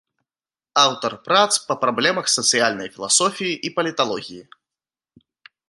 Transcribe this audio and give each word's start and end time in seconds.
Аўтар 0.83 1.13
прац 1.27 1.49
па 1.67 1.75
праблемах 1.83 2.31
сацыяльнай 2.37 2.91
філасофіі 2.95 3.53
і 3.69 3.73
паліталогіі. 3.77 4.43